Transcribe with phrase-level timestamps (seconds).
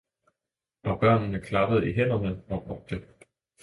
[0.83, 3.03] Og børnene klappede i hænderne og råbte.